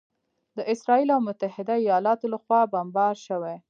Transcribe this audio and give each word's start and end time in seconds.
د 0.57 0.59
اسراییل 0.73 1.09
او 1.15 1.21
متحده 1.27 1.75
ایالاتو 1.81 2.25
لخوا 2.33 2.61
بمبار 2.71 3.15
شوي 3.27 3.55